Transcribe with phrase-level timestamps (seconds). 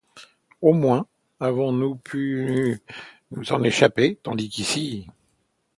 [0.63, 1.05] Au moins
[1.39, 2.81] avons-nous pu
[3.29, 4.15] nous en échapper...
[4.23, 5.05] tandis qu’ici...